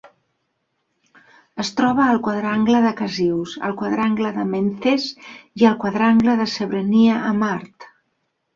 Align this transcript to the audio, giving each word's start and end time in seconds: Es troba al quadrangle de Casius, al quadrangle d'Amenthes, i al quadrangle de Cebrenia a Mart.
Es 1.63 1.69
troba 1.81 2.07
al 2.13 2.21
quadrangle 2.27 2.79
de 2.87 2.93
Casius, 3.03 3.53
al 3.69 3.77
quadrangle 3.83 4.33
d'Amenthes, 4.39 5.07
i 5.63 5.69
al 5.73 5.79
quadrangle 5.85 6.39
de 6.43 6.51
Cebrenia 6.57 7.23
a 7.31 7.39
Mart. 7.47 7.91